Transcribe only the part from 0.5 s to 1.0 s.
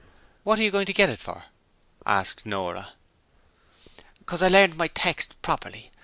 are you going to